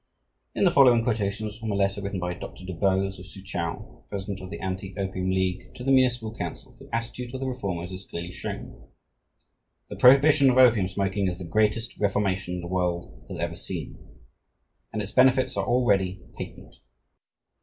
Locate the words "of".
3.19-3.25, 4.41-4.49, 7.35-7.39, 10.49-10.57